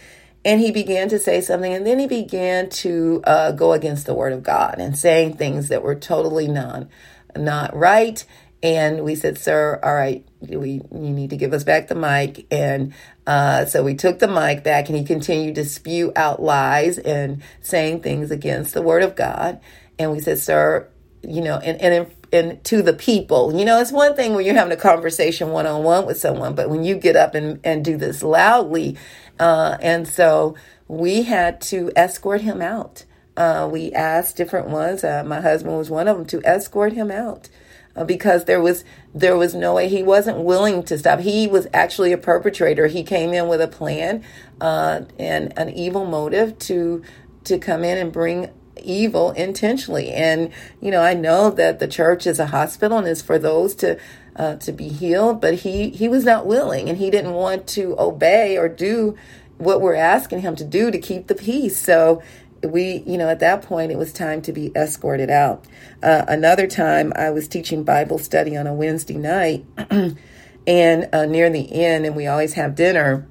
and 0.44 0.60
he 0.60 0.70
began 0.70 1.08
to 1.08 1.18
say 1.18 1.40
something 1.40 1.72
and 1.72 1.86
then 1.86 1.98
he 1.98 2.06
began 2.06 2.68
to 2.70 3.20
uh, 3.24 3.52
go 3.52 3.72
against 3.72 4.06
the 4.06 4.14
word 4.14 4.32
of 4.32 4.42
god 4.42 4.76
and 4.78 4.96
saying 4.98 5.36
things 5.36 5.68
that 5.68 5.82
were 5.82 5.94
totally 5.94 6.48
non 6.48 6.88
not 7.36 7.74
right. 7.74 8.24
And 8.62 9.04
we 9.04 9.14
said, 9.14 9.38
sir, 9.38 9.80
all 9.82 9.94
right, 9.94 10.26
we, 10.40 10.72
you 10.72 10.80
need 10.90 11.30
to 11.30 11.36
give 11.36 11.54
us 11.54 11.64
back 11.64 11.88
the 11.88 11.94
mic. 11.94 12.46
And 12.50 12.92
uh, 13.26 13.64
so 13.64 13.82
we 13.82 13.94
took 13.94 14.18
the 14.18 14.28
mic 14.28 14.62
back 14.62 14.88
and 14.88 14.98
he 14.98 15.04
continued 15.04 15.54
to 15.54 15.64
spew 15.64 16.12
out 16.14 16.42
lies 16.42 16.98
and 16.98 17.42
saying 17.62 18.02
things 18.02 18.30
against 18.30 18.74
the 18.74 18.82
word 18.82 19.02
of 19.02 19.16
God. 19.16 19.60
And 19.98 20.12
we 20.12 20.20
said, 20.20 20.38
sir, 20.38 20.88
you 21.22 21.40
know, 21.40 21.56
and, 21.56 21.80
and, 21.80 22.14
and 22.32 22.62
to 22.64 22.82
the 22.82 22.92
people, 22.92 23.58
you 23.58 23.64
know, 23.64 23.80
it's 23.80 23.92
one 23.92 24.14
thing 24.14 24.34
when 24.34 24.44
you're 24.44 24.54
having 24.54 24.72
a 24.72 24.80
conversation 24.80 25.50
one 25.50 25.66
on 25.66 25.82
one 25.82 26.06
with 26.06 26.18
someone, 26.18 26.54
but 26.54 26.68
when 26.68 26.84
you 26.84 26.96
get 26.96 27.16
up 27.16 27.34
and, 27.34 27.60
and 27.64 27.82
do 27.84 27.96
this 27.96 28.22
loudly, 28.22 28.96
uh, 29.40 29.78
and 29.80 30.06
so 30.06 30.54
we 30.86 31.22
had 31.22 31.60
to 31.62 31.90
escort 31.96 32.42
him 32.42 32.60
out. 32.60 33.04
Uh, 33.36 33.68
we 33.70 33.90
asked 33.92 34.36
different 34.36 34.68
ones. 34.68 35.02
Uh, 35.02 35.24
my 35.24 35.40
husband 35.40 35.78
was 35.78 35.88
one 35.88 36.06
of 36.06 36.16
them 36.16 36.26
to 36.26 36.42
escort 36.44 36.92
him 36.92 37.10
out 37.10 37.48
uh, 37.96 38.04
because 38.04 38.44
there 38.44 38.60
was 38.60 38.84
there 39.14 39.36
was 39.36 39.54
no 39.54 39.74
way 39.74 39.88
he 39.88 40.02
wasn't 40.02 40.38
willing 40.38 40.82
to 40.82 40.98
stop. 40.98 41.20
He 41.20 41.46
was 41.46 41.66
actually 41.72 42.12
a 42.12 42.18
perpetrator. 42.18 42.86
He 42.86 43.02
came 43.02 43.32
in 43.32 43.48
with 43.48 43.62
a 43.62 43.68
plan 43.68 44.22
uh, 44.60 45.02
and 45.18 45.56
an 45.58 45.70
evil 45.70 46.04
motive 46.04 46.58
to 46.60 47.02
to 47.44 47.58
come 47.58 47.82
in 47.82 47.96
and 47.96 48.12
bring 48.12 48.50
evil 48.82 49.32
intentionally. 49.32 50.12
And 50.12 50.52
you 50.80 50.90
know, 50.90 51.00
I 51.02 51.14
know 51.14 51.50
that 51.50 51.78
the 51.78 51.88
church 51.88 52.26
is 52.26 52.38
a 52.38 52.46
hospital 52.46 52.98
and 52.98 53.08
is 53.08 53.22
for 53.22 53.38
those 53.38 53.74
to 53.76 53.98
uh, 54.36 54.56
to 54.56 54.72
be 54.72 54.88
healed, 54.88 55.40
but 55.40 55.54
he 55.54 55.90
he 55.90 56.08
was 56.08 56.24
not 56.24 56.46
willing 56.46 56.88
and 56.88 56.98
he 56.98 57.10
didn't 57.10 57.32
want 57.32 57.66
to 57.68 57.98
obey 57.98 58.56
or 58.56 58.68
do 58.68 59.16
what 59.58 59.80
we're 59.80 59.94
asking 59.94 60.40
him 60.40 60.56
to 60.56 60.64
do 60.64 60.90
to 60.90 60.98
keep 60.98 61.26
the 61.26 61.34
peace. 61.34 61.76
So 61.78 62.22
we, 62.62 63.02
you 63.06 63.16
know, 63.18 63.28
at 63.28 63.40
that 63.40 63.62
point, 63.62 63.92
it 63.92 63.98
was 63.98 64.12
time 64.12 64.42
to 64.42 64.52
be 64.52 64.72
escorted 64.74 65.30
out. 65.30 65.64
Uh, 66.02 66.24
another 66.28 66.66
time, 66.66 67.12
I 67.16 67.30
was 67.30 67.48
teaching 67.48 67.84
Bible 67.84 68.18
study 68.18 68.56
on 68.56 68.66
a 68.66 68.74
Wednesday 68.74 69.16
night, 69.16 69.64
and 70.66 71.08
uh, 71.12 71.26
near 71.26 71.50
the 71.50 71.84
end, 71.84 72.06
and 72.06 72.16
we 72.16 72.26
always 72.26 72.54
have 72.54 72.74
dinner. 72.74 73.26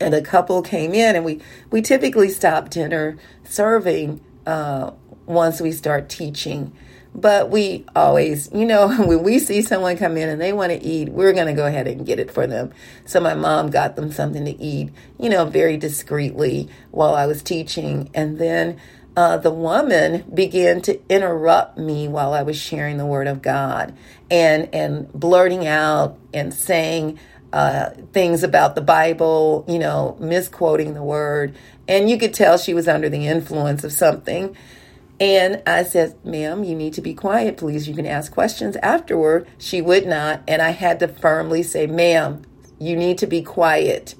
And 0.00 0.14
a 0.14 0.22
couple 0.22 0.60
came 0.62 0.92
in, 0.92 1.16
and 1.16 1.24
we 1.24 1.40
we 1.70 1.80
typically 1.80 2.28
stop 2.28 2.68
dinner 2.68 3.16
serving 3.44 4.20
uh, 4.46 4.92
once 5.26 5.60
we 5.60 5.72
start 5.72 6.08
teaching. 6.08 6.72
But 7.14 7.50
we 7.50 7.84
always, 7.94 8.50
you 8.52 8.66
know, 8.66 8.88
when 9.06 9.22
we 9.22 9.38
see 9.38 9.62
someone 9.62 9.96
come 9.96 10.16
in 10.16 10.28
and 10.28 10.40
they 10.40 10.52
want 10.52 10.72
to 10.72 10.82
eat, 10.82 11.08
we're 11.10 11.32
going 11.32 11.46
to 11.46 11.52
go 11.52 11.66
ahead 11.66 11.86
and 11.86 12.04
get 12.04 12.18
it 12.18 12.30
for 12.30 12.46
them. 12.46 12.72
So 13.04 13.20
my 13.20 13.34
mom 13.34 13.70
got 13.70 13.96
them 13.96 14.10
something 14.10 14.44
to 14.44 14.60
eat, 14.60 14.90
you 15.18 15.28
know, 15.28 15.44
very 15.44 15.76
discreetly 15.76 16.68
while 16.90 17.14
I 17.14 17.26
was 17.26 17.42
teaching. 17.42 18.10
And 18.14 18.38
then 18.38 18.80
uh, 19.16 19.36
the 19.36 19.52
woman 19.52 20.24
began 20.34 20.82
to 20.82 21.00
interrupt 21.08 21.78
me 21.78 22.08
while 22.08 22.32
I 22.32 22.42
was 22.42 22.56
sharing 22.56 22.98
the 22.98 23.06
word 23.06 23.28
of 23.28 23.42
God 23.42 23.96
and, 24.28 24.68
and 24.74 25.12
blurting 25.12 25.66
out 25.68 26.18
and 26.32 26.52
saying, 26.52 27.20
uh, 27.54 27.90
things 28.12 28.42
about 28.42 28.74
the 28.74 28.80
Bible, 28.80 29.64
you 29.68 29.78
know, 29.78 30.16
misquoting 30.18 30.94
the 30.94 31.04
word. 31.04 31.54
And 31.86 32.08
you 32.08 32.18
could 32.18 32.34
tell 32.34 32.58
she 32.58 32.74
was 32.74 32.88
under 32.88 33.08
the 33.08 33.26
influence 33.26 33.84
of 33.84 33.92
something. 33.92 34.56
And 35.20 35.62
I 35.66 35.84
said, 35.84 36.16
ma'am, 36.24 36.64
you 36.64 36.74
need 36.74 36.94
to 36.94 37.00
be 37.00 37.14
quiet, 37.14 37.56
please. 37.56 37.88
You 37.88 37.94
can 37.94 38.06
ask 38.06 38.32
questions 38.32 38.76
afterward. 38.76 39.46
She 39.58 39.80
would 39.80 40.06
not. 40.06 40.42
And 40.48 40.60
I 40.60 40.70
had 40.70 40.98
to 41.00 41.08
firmly 41.08 41.62
say, 41.62 41.86
ma'am, 41.86 42.42
you 42.78 42.96
need 42.96 43.18
to 43.18 43.26
be 43.26 43.42
quiet. 43.42 44.14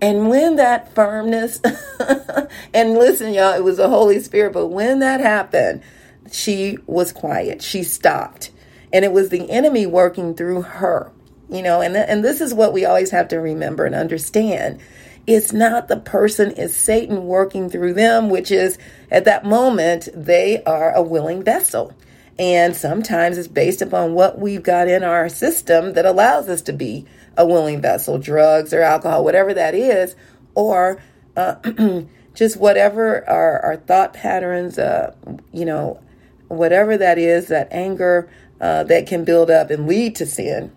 And 0.00 0.28
when 0.28 0.56
that 0.56 0.94
firmness, 0.94 1.60
and 2.74 2.94
listen, 2.94 3.32
y'all, 3.32 3.54
it 3.54 3.62
was 3.62 3.76
the 3.76 3.88
Holy 3.88 4.18
Spirit, 4.18 4.52
but 4.52 4.66
when 4.66 4.98
that 4.98 5.20
happened, 5.20 5.82
she 6.30 6.78
was 6.86 7.12
quiet. 7.12 7.62
She 7.62 7.84
stopped. 7.84 8.50
And 8.92 9.04
it 9.04 9.12
was 9.12 9.28
the 9.28 9.48
enemy 9.48 9.86
working 9.86 10.34
through 10.34 10.62
her, 10.62 11.10
you 11.48 11.62
know, 11.62 11.80
and, 11.80 11.94
th- 11.94 12.06
and 12.08 12.24
this 12.24 12.40
is 12.40 12.52
what 12.52 12.72
we 12.72 12.84
always 12.84 13.10
have 13.12 13.28
to 13.28 13.36
remember 13.38 13.86
and 13.86 13.94
understand 13.94 14.80
it's 15.26 15.52
not 15.52 15.88
the 15.88 15.98
person, 15.98 16.52
it's 16.56 16.74
Satan 16.74 17.24
working 17.26 17.70
through 17.70 17.94
them, 17.94 18.28
which 18.28 18.50
is 18.50 18.78
at 19.10 19.24
that 19.24 19.44
moment, 19.44 20.08
they 20.14 20.62
are 20.64 20.92
a 20.92 21.02
willing 21.02 21.42
vessel. 21.42 21.94
And 22.38 22.74
sometimes 22.74 23.38
it's 23.38 23.46
based 23.46 23.82
upon 23.82 24.14
what 24.14 24.38
we've 24.38 24.62
got 24.62 24.88
in 24.88 25.04
our 25.04 25.28
system 25.28 25.92
that 25.92 26.06
allows 26.06 26.48
us 26.48 26.62
to 26.62 26.72
be 26.72 27.06
a 27.36 27.46
willing 27.46 27.80
vessel, 27.80 28.18
drugs 28.18 28.74
or 28.74 28.82
alcohol, 28.82 29.22
whatever 29.22 29.54
that 29.54 29.74
is, 29.74 30.16
or 30.54 31.00
uh, 31.36 31.54
just 32.34 32.56
whatever 32.56 33.28
our, 33.28 33.60
our 33.60 33.76
thought 33.76 34.14
patterns, 34.14 34.78
uh, 34.78 35.14
you 35.52 35.64
know, 35.64 36.00
whatever 36.48 36.96
that 36.96 37.18
is, 37.18 37.48
that 37.48 37.68
anger 37.70 38.28
uh, 38.60 38.82
that 38.84 39.06
can 39.06 39.24
build 39.24 39.50
up 39.50 39.70
and 39.70 39.86
lead 39.86 40.16
to 40.16 40.26
sin. 40.26 40.72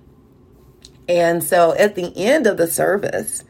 And 1.07 1.43
so 1.43 1.73
at 1.77 1.95
the 1.95 2.15
end 2.17 2.47
of 2.47 2.57
the 2.57 2.67
service, 2.67 3.43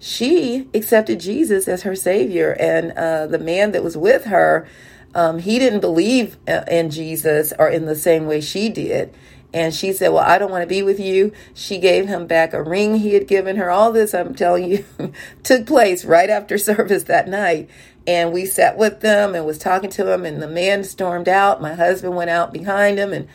she 0.00 0.66
accepted 0.72 1.20
Jesus 1.20 1.68
as 1.68 1.82
her 1.82 1.94
Savior. 1.94 2.56
And 2.58 2.92
uh, 2.92 3.26
the 3.26 3.38
man 3.38 3.72
that 3.72 3.84
was 3.84 3.96
with 3.96 4.24
her, 4.24 4.66
um, 5.14 5.38
he 5.38 5.58
didn't 5.58 5.80
believe 5.80 6.38
uh, 6.48 6.64
in 6.68 6.90
Jesus 6.90 7.52
or 7.58 7.68
in 7.68 7.84
the 7.84 7.94
same 7.94 8.26
way 8.26 8.40
she 8.40 8.70
did. 8.70 9.14
And 9.52 9.74
she 9.74 9.92
said, 9.92 10.08
Well, 10.08 10.24
I 10.24 10.38
don't 10.38 10.50
want 10.50 10.62
to 10.62 10.68
be 10.68 10.82
with 10.82 10.98
you. 10.98 11.32
She 11.54 11.78
gave 11.78 12.06
him 12.06 12.26
back 12.26 12.54
a 12.54 12.62
ring 12.62 12.96
he 12.96 13.14
had 13.14 13.26
given 13.26 13.56
her. 13.56 13.70
All 13.70 13.92
this, 13.92 14.14
I'm 14.14 14.34
telling 14.34 14.70
you, 14.70 14.84
took 15.42 15.66
place 15.66 16.04
right 16.04 16.30
after 16.30 16.56
service 16.58 17.04
that 17.04 17.28
night. 17.28 17.68
And 18.06 18.32
we 18.32 18.46
sat 18.46 18.78
with 18.78 19.00
them 19.00 19.34
and 19.34 19.44
was 19.44 19.58
talking 19.58 19.90
to 19.90 20.10
him. 20.10 20.24
And 20.24 20.40
the 20.40 20.48
man 20.48 20.82
stormed 20.84 21.28
out. 21.28 21.60
My 21.60 21.74
husband 21.74 22.16
went 22.16 22.30
out 22.30 22.52
behind 22.52 22.98
him 22.98 23.12
and 23.12 23.28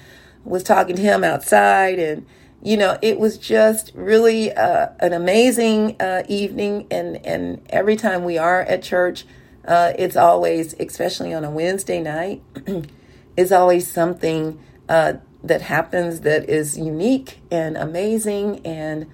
was 0.43 0.63
talking 0.63 0.95
to 0.95 1.01
him 1.01 1.23
outside. 1.23 1.99
And, 1.99 2.25
you 2.65 2.77
know, 2.77 2.97
it 3.03 3.19
was 3.19 3.37
just 3.37 3.91
really 3.93 4.51
uh, 4.51 4.87
an 4.99 5.13
amazing 5.13 6.01
uh, 6.01 6.23
evening. 6.27 6.87
And, 6.89 7.23
and 7.23 7.61
every 7.69 7.95
time 7.95 8.23
we 8.23 8.39
are 8.39 8.61
at 8.61 8.81
church, 8.81 9.23
uh, 9.67 9.93
it's 9.99 10.15
always, 10.15 10.73
especially 10.79 11.31
on 11.31 11.45
a 11.45 11.51
Wednesday 11.51 12.01
night, 12.01 12.41
is 13.37 13.51
always 13.51 13.89
something 13.89 14.59
uh, 14.89 15.13
that 15.43 15.61
happens 15.61 16.21
that 16.21 16.49
is 16.49 16.75
unique 16.75 17.39
and 17.51 17.77
amazing 17.77 18.65
and 18.65 19.05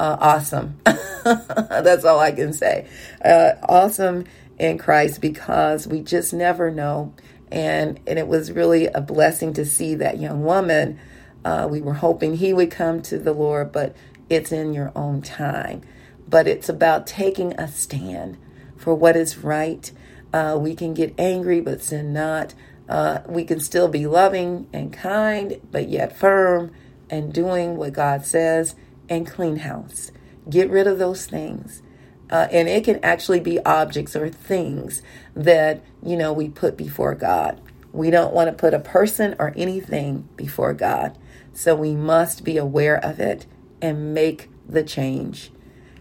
uh, 0.00 0.16
awesome. 0.20 0.80
That's 1.24 2.04
all 2.04 2.18
I 2.18 2.32
can 2.32 2.52
say. 2.52 2.88
Uh, 3.24 3.52
awesome 3.68 4.24
in 4.58 4.76
Christ 4.76 5.20
because 5.20 5.86
we 5.86 6.00
just 6.00 6.32
never 6.32 6.72
know. 6.72 7.14
And, 7.52 8.00
and 8.08 8.18
it 8.18 8.26
was 8.26 8.50
really 8.50 8.86
a 8.88 9.00
blessing 9.00 9.52
to 9.52 9.64
see 9.64 9.94
that 9.94 10.18
young 10.18 10.42
woman. 10.42 10.98
Uh, 11.44 11.68
we 11.70 11.80
were 11.80 11.94
hoping 11.94 12.36
he 12.36 12.52
would 12.52 12.70
come 12.70 13.00
to 13.02 13.18
the 13.18 13.32
Lord, 13.32 13.72
but 13.72 13.94
it's 14.28 14.52
in 14.52 14.74
your 14.74 14.92
own 14.94 15.22
time. 15.22 15.82
But 16.28 16.46
it's 16.46 16.68
about 16.68 17.06
taking 17.06 17.52
a 17.54 17.68
stand 17.68 18.36
for 18.76 18.94
what 18.94 19.16
is 19.16 19.38
right. 19.38 19.90
Uh, 20.32 20.58
we 20.60 20.74
can 20.74 20.94
get 20.94 21.14
angry, 21.18 21.60
but 21.60 21.82
sin 21.82 22.12
not. 22.12 22.54
Uh, 22.88 23.20
we 23.26 23.44
can 23.44 23.60
still 23.60 23.88
be 23.88 24.06
loving 24.06 24.66
and 24.72 24.92
kind, 24.92 25.60
but 25.70 25.88
yet 25.88 26.16
firm 26.16 26.72
and 27.10 27.32
doing 27.32 27.76
what 27.76 27.92
God 27.92 28.24
says 28.24 28.74
and 29.08 29.26
clean 29.26 29.56
house. 29.56 30.10
Get 30.48 30.70
rid 30.70 30.86
of 30.86 30.98
those 30.98 31.26
things. 31.26 31.82
Uh, 32.30 32.46
and 32.50 32.68
it 32.68 32.84
can 32.84 33.02
actually 33.02 33.40
be 33.40 33.58
objects 33.64 34.14
or 34.14 34.28
things 34.28 35.02
that, 35.34 35.82
you 36.02 36.16
know, 36.16 36.32
we 36.32 36.48
put 36.48 36.76
before 36.76 37.14
God. 37.14 37.60
We 37.92 38.10
don't 38.10 38.34
want 38.34 38.48
to 38.48 38.52
put 38.52 38.74
a 38.74 38.78
person 38.78 39.34
or 39.38 39.54
anything 39.56 40.28
before 40.36 40.74
God. 40.74 41.16
So 41.58 41.74
we 41.74 41.96
must 41.96 42.44
be 42.44 42.56
aware 42.56 43.04
of 43.04 43.18
it 43.18 43.44
and 43.82 44.14
make 44.14 44.48
the 44.68 44.84
change. 44.84 45.50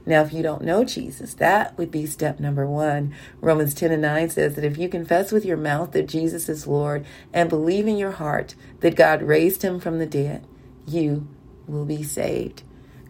Now, 0.05 0.21
if 0.21 0.31
you 0.31 0.43
don't 0.43 0.61
know 0.61 0.83
Jesus, 0.83 1.33
that 1.33 1.75
would 1.79 1.89
be 1.89 2.05
step 2.05 2.39
number 2.39 2.67
one. 2.67 3.15
Romans 3.41 3.73
10 3.73 3.91
and 3.91 4.03
9 4.03 4.29
says 4.29 4.53
that 4.53 4.63
if 4.63 4.77
you 4.77 4.87
confess 4.87 5.31
with 5.31 5.43
your 5.45 5.57
mouth 5.57 5.93
that 5.93 6.07
Jesus 6.07 6.47
is 6.47 6.67
Lord 6.67 7.07
and 7.33 7.49
believe 7.49 7.87
in 7.87 7.97
your 7.97 8.11
heart 8.11 8.53
that 8.81 8.95
God 8.95 9.23
raised 9.23 9.63
him 9.63 9.79
from 9.79 9.97
the 9.97 10.05
dead, 10.05 10.45
you 10.85 11.27
will 11.65 11.85
be 11.85 12.03
saved. 12.03 12.61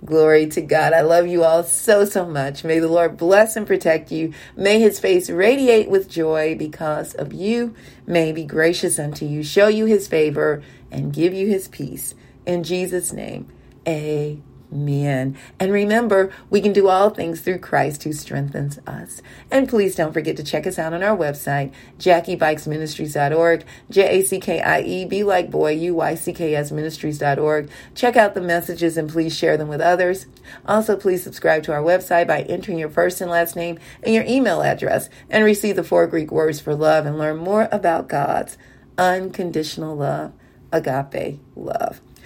Glory 0.05 0.47
to 0.47 0.61
God. 0.61 0.93
I 0.93 1.01
love 1.01 1.27
you 1.27 1.43
all 1.43 1.65
so, 1.65 2.05
so 2.05 2.25
much. 2.25 2.63
May 2.63 2.79
the 2.79 2.87
Lord 2.87 3.17
bless 3.17 3.57
and 3.57 3.67
protect 3.67 4.09
you. 4.09 4.31
May 4.55 4.79
his 4.79 5.01
face 5.01 5.29
radiate 5.29 5.89
with 5.89 6.09
joy 6.09 6.55
because 6.57 7.13
of 7.13 7.33
you. 7.33 7.75
May 8.05 8.27
he 8.27 8.31
be 8.31 8.45
gracious 8.45 8.97
unto 8.97 9.25
you, 9.25 9.43
show 9.43 9.67
you 9.67 9.83
his 9.83 10.07
favor, 10.07 10.63
and 10.89 11.11
give 11.11 11.33
you 11.33 11.47
his 11.47 11.67
peace. 11.67 12.15
In 12.47 12.63
Jesus' 12.63 13.11
name, 13.11 13.51
amen. 13.85 15.37
And 15.59 15.71
remember, 15.73 16.31
we 16.49 16.61
can 16.61 16.71
do 16.71 16.87
all 16.87 17.09
things 17.09 17.41
through 17.41 17.59
Christ 17.59 18.03
who 18.03 18.13
strengthens 18.13 18.79
us. 18.87 19.21
And 19.51 19.67
please 19.67 19.97
don't 19.97 20.13
forget 20.13 20.37
to 20.37 20.45
check 20.45 20.65
us 20.65 20.79
out 20.79 20.93
on 20.93 21.03
our 21.03 21.15
website, 21.15 21.73
JackieBuycksMinistries.org, 21.99 23.65
J 23.89 24.19
A 24.19 24.23
C 24.23 24.39
K 24.39 24.61
I 24.61 24.79
E, 24.79 25.03
be 25.03 25.25
like 25.25 25.51
boy, 25.51 25.71
U 25.71 25.95
Y 25.95 26.15
C 26.15 26.31
K 26.31 26.55
S 26.55 26.71
Ministries.org. 26.71 27.69
Check 27.93 28.15
out 28.15 28.33
the 28.33 28.39
messages 28.39 28.95
and 28.95 29.09
please 29.09 29.35
share 29.35 29.57
them 29.57 29.67
with 29.67 29.81
others. 29.81 30.25
Also, 30.65 30.95
please 30.95 31.21
subscribe 31.21 31.63
to 31.63 31.73
our 31.73 31.83
website 31.83 32.27
by 32.27 32.43
entering 32.43 32.79
your 32.79 32.89
first 32.89 33.19
and 33.19 33.29
last 33.29 33.57
name 33.57 33.77
and 34.01 34.15
your 34.15 34.23
email 34.23 34.61
address 34.61 35.09
and 35.29 35.43
receive 35.43 35.75
the 35.75 35.83
four 35.83 36.07
Greek 36.07 36.31
words 36.31 36.61
for 36.61 36.73
love 36.73 37.05
and 37.05 37.17
learn 37.17 37.35
more 37.35 37.67
about 37.73 38.07
God's 38.07 38.57
unconditional 38.97 39.97
love, 39.97 40.31
agape 40.71 41.41
love. 41.53 41.99